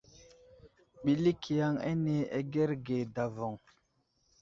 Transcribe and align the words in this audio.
Ɓəlik 1.03 1.41
yaŋ 1.57 1.73
ane 1.89 2.15
agərge 2.37 2.97
davoŋ. 3.15 3.55